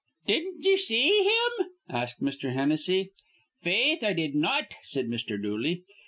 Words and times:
"Didn't 0.25 0.65
ye 0.65 0.77
see 0.77 1.19
him?" 1.25 1.67
asked 1.87 2.23
Mr. 2.23 2.53
Hennessy. 2.53 3.11
"Faith, 3.61 4.03
I 4.03 4.13
did 4.13 4.33
not!" 4.33 4.73
said 4.81 5.05
Mr. 5.07 5.39
Dooley. 5.39 5.83